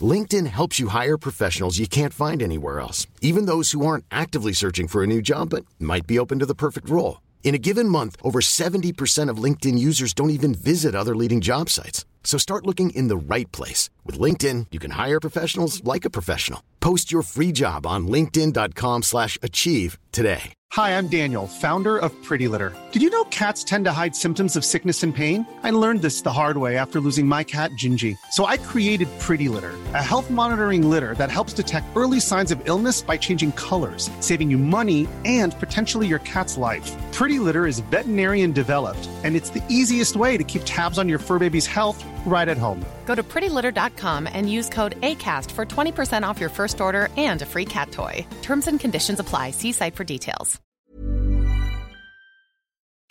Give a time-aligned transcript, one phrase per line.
[0.00, 4.52] LinkedIn helps you hire professionals you can't find anywhere else, even those who aren't actively
[4.52, 7.20] searching for a new job but might be open to the perfect role.
[7.44, 11.70] In a given month, over 70% of LinkedIn users don't even visit other leading job
[11.70, 12.04] sites.
[12.24, 13.90] So start looking in the right place.
[14.04, 16.62] With LinkedIn, you can hire professionals like a professional.
[16.80, 20.52] Post your free job on linkedin.com slash achieve today.
[20.72, 22.76] Hi, I'm Daniel, founder of Pretty Litter.
[22.90, 25.46] Did you know cats tend to hide symptoms of sickness and pain?
[25.62, 28.18] I learned this the hard way after losing my cat, Gingy.
[28.32, 32.60] So I created Pretty Litter, a health monitoring litter that helps detect early signs of
[32.64, 36.90] illness by changing colors, saving you money and potentially your cat's life.
[37.12, 41.20] Pretty Litter is veterinarian developed, and it's the easiest way to keep tabs on your
[41.20, 42.84] fur baby's health right at home.
[43.06, 47.46] Go to prettylitter.com and use code ACAST for 20% off your first order and a
[47.46, 48.26] free cat toy.
[48.42, 49.52] Terms and conditions apply.
[49.52, 50.60] See site for details.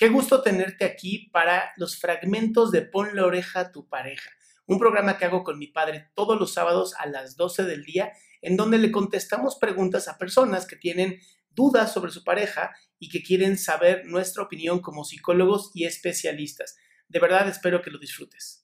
[0.03, 4.31] Qué gusto tenerte aquí para los fragmentos de Pon la oreja a tu pareja,
[4.65, 8.11] un programa que hago con mi padre todos los sábados a las 12 del día,
[8.41, 11.19] en donde le contestamos preguntas a personas que tienen
[11.51, 16.75] dudas sobre su pareja y que quieren saber nuestra opinión como psicólogos y especialistas.
[17.07, 18.62] De verdad espero que lo disfrutes.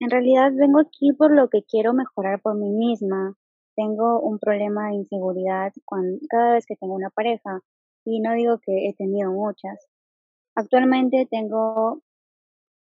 [0.00, 3.34] En realidad vengo aquí por lo que quiero mejorar por mí misma.
[3.76, 7.60] Tengo un problema de inseguridad cuando, cada vez que tengo una pareja
[8.04, 9.88] y no digo que he tenido muchas.
[10.54, 12.02] Actualmente tengo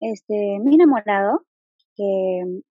[0.01, 1.45] este mi enamorado
[1.97, 2.63] que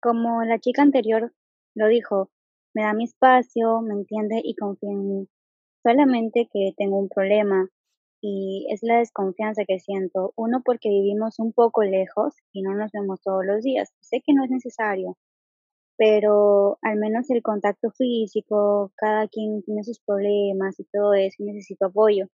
[0.00, 1.32] como la chica anterior
[1.74, 2.30] lo dijo,
[2.74, 5.28] me da mi espacio, me entiende y confía en mí.
[5.82, 7.68] Solamente que tengo un problema
[8.26, 10.32] y es la desconfianza que siento.
[10.34, 13.92] Uno porque vivimos un poco lejos y no nos vemos todos los días.
[14.00, 15.18] Sé que no es necesario,
[15.98, 21.52] pero al menos el contacto físico, cada quien tiene sus problemas y todo eso, y
[21.52, 22.28] necesito apoyo.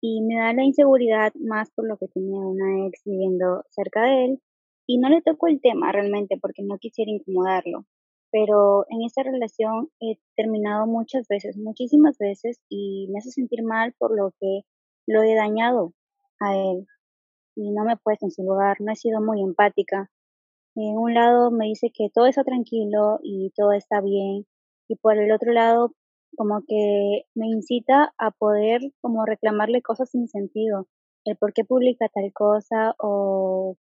[0.00, 4.24] Y me da la inseguridad más por lo que tenía una ex viviendo cerca de
[4.24, 4.40] él
[4.86, 7.84] y no le tocó el tema realmente porque no quisiera incomodarlo.
[8.32, 13.94] Pero en esta relación he terminado muchas veces, muchísimas veces y me hace sentir mal
[13.98, 14.62] por lo que
[15.08, 15.94] lo he dañado
[16.38, 16.86] a él
[17.56, 20.10] y no me he puesto en su lugar, no he sido muy empática.
[20.76, 24.46] En un lado me dice que todo está tranquilo y todo está bien
[24.86, 25.92] y por el otro lado
[26.36, 30.86] como que me incita a poder como reclamarle cosas sin sentido,
[31.24, 33.76] el por qué publica tal cosa o,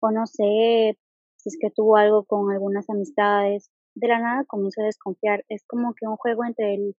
[0.00, 0.98] o no sé
[1.36, 3.70] si es que tuvo algo con algunas amistades.
[3.94, 6.96] De la nada comienzo a desconfiar, es como que un juego entre el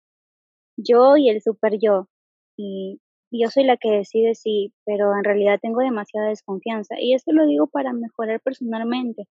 [0.77, 2.09] yo y el super yo
[2.57, 3.01] y
[3.31, 7.47] yo soy la que decide sí, pero en realidad tengo demasiada desconfianza y esto lo
[7.47, 9.25] digo para mejorar personalmente.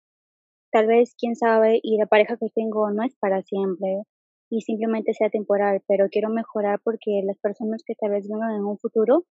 [0.72, 4.04] Tal vez, quién sabe, y la pareja que tengo no es para siempre
[4.50, 8.66] y simplemente sea temporal, pero quiero mejorar porque las personas que tal vez vengan en
[8.66, 9.26] un futuro,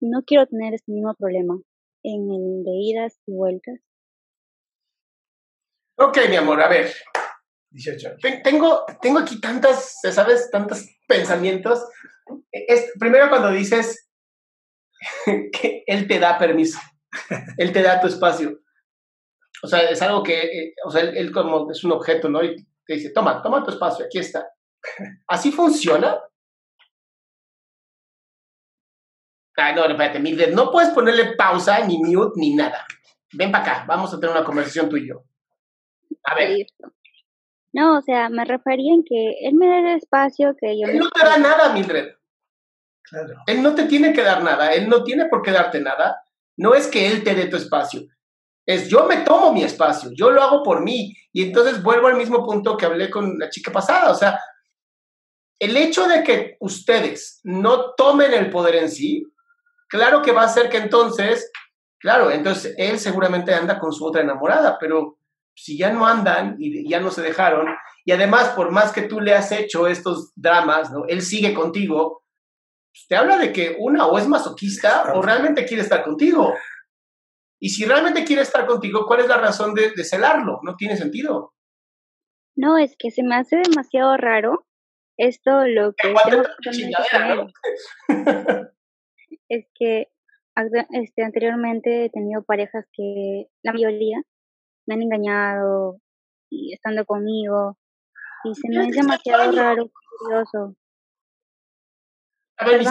[0.00, 1.58] no quiero tener este mismo problema
[2.02, 3.80] en el de idas y vueltas.
[5.98, 6.92] Ok, mi amor, a ver.
[7.70, 8.16] 18.
[8.42, 10.50] Tengo, tengo aquí tantas, ¿sabes?
[10.50, 11.84] Tantos pensamientos.
[12.50, 14.08] Es, primero cuando dices
[15.52, 16.78] que él te da permiso,
[17.56, 18.60] él te da tu espacio.
[19.62, 22.42] O sea, es algo que, eh, o sea, él, él, como es un objeto, ¿no?
[22.44, 24.46] Y te dice, toma, toma tu espacio, aquí está.
[25.26, 26.20] ¿Así funciona?
[29.56, 32.86] Ay, no, espérate, Mildred, no puedes ponerle pausa, ni mute, ni nada.
[33.32, 35.24] Ven para acá, vamos a tener una conversación tú y yo.
[36.24, 36.66] A ver.
[37.72, 40.88] No, o sea, me refería en que él me dé el espacio que yo...
[40.88, 42.15] Él no te da nada, Mildred.
[43.08, 43.34] Claro.
[43.46, 46.20] Él no te tiene que dar nada, él no tiene por qué darte nada.
[46.56, 48.02] No es que él te dé tu espacio,
[48.66, 51.14] es yo me tomo mi espacio, yo lo hago por mí.
[51.32, 54.10] Y entonces vuelvo al mismo punto que hablé con la chica pasada.
[54.10, 54.40] O sea,
[55.60, 59.24] el hecho de que ustedes no tomen el poder en sí,
[59.88, 61.50] claro que va a hacer que entonces,
[61.98, 65.18] claro, entonces él seguramente anda con su otra enamorada, pero
[65.54, 67.68] si ya no andan y ya no se dejaron,
[68.04, 71.04] y además por más que tú le has hecho estos dramas, ¿no?
[71.06, 72.24] Él sigue contigo,
[73.08, 76.54] te habla de que una o es masoquista o realmente quiere estar contigo.
[77.60, 80.60] Y si realmente quiere estar contigo, ¿cuál es la razón de, de celarlo?
[80.62, 81.54] No tiene sentido.
[82.56, 84.66] No, es que se me hace demasiado raro
[85.18, 86.12] esto lo que...
[89.48, 90.08] es que
[90.92, 94.22] este, anteriormente he tenido parejas que la mayoría
[94.86, 95.98] me han engañado
[96.50, 97.78] y estando conmigo
[98.44, 99.90] y se me hace demasiado raro,
[100.20, 100.76] curioso.
[102.58, 102.84] A ver,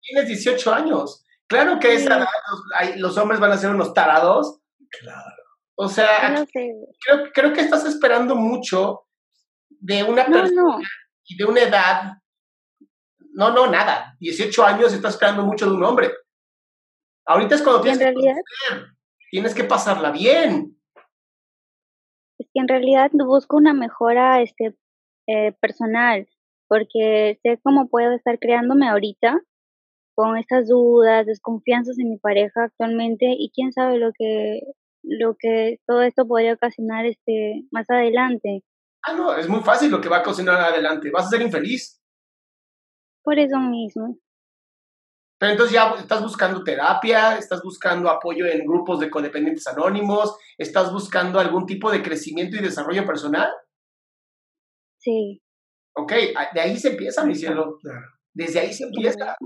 [0.00, 1.24] tienes 18 años.
[1.46, 2.28] Claro que esa edad
[2.86, 4.60] los, los, hombres van a ser unos tarados.
[5.00, 5.42] Claro.
[5.74, 9.06] O sea, creo, creo que estás esperando mucho
[9.68, 10.78] de una persona
[11.24, 12.12] y de una edad.
[13.32, 14.16] No, no, nada.
[14.20, 16.12] 18 años estás esperando mucho de un hombre.
[17.26, 18.14] Ahorita es cuando tienes que
[19.30, 20.76] tienes que pasarla bien.
[22.38, 24.76] Es que en realidad busco una mejora este,
[25.26, 26.28] eh, personal,
[26.70, 29.40] porque sé cómo puedo estar creándome ahorita
[30.14, 34.60] con estas dudas, desconfianzas en mi pareja actualmente y quién sabe lo que
[35.02, 38.62] lo que todo esto podría ocasionar este más adelante.
[39.02, 42.00] Ah, no, es muy fácil lo que va a ocasionar adelante, vas a ser infeliz.
[43.24, 44.16] Por eso mismo.
[45.38, 50.92] Pero entonces ya estás buscando terapia, estás buscando apoyo en grupos de codependientes anónimos, estás
[50.92, 53.50] buscando algún tipo de crecimiento y desarrollo personal.
[54.98, 55.42] Sí.
[55.96, 56.12] Ok,
[56.54, 57.78] de ahí se empieza, mi cielo.
[58.32, 59.36] Desde ahí se empieza.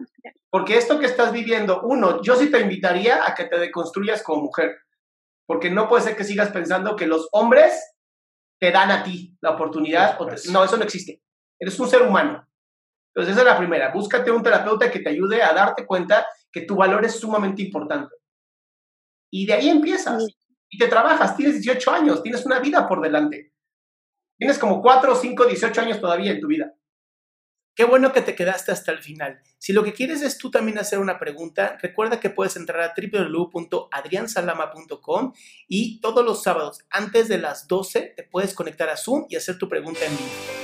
[0.50, 4.42] Porque esto que estás viviendo, uno, yo sí te invitaría a que te deconstruyas como
[4.42, 4.76] mujer.
[5.46, 7.94] Porque no puede ser que sigas pensando que los hombres
[8.60, 10.18] te dan a ti la oportunidad.
[10.50, 11.22] no, eso no existe.
[11.58, 12.46] Eres un ser humano.
[13.14, 13.92] Entonces, esa es la primera.
[13.92, 18.14] Búscate un terapeuta que te ayude a darte cuenta que tu valor es sumamente importante.
[19.30, 20.26] Y de ahí empiezas.
[20.68, 21.36] Y te trabajas.
[21.36, 22.22] Tienes 18 años.
[22.22, 23.53] Tienes una vida por delante.
[24.38, 26.74] Tienes como 4, 5, 18 años todavía en tu vida.
[27.76, 29.40] Qué bueno que te quedaste hasta el final.
[29.58, 32.94] Si lo que quieres es tú también hacer una pregunta, recuerda que puedes entrar a
[32.96, 35.32] www.adriansalama.com
[35.66, 39.58] y todos los sábados antes de las 12 te puedes conectar a Zoom y hacer
[39.58, 40.63] tu pregunta en vivo.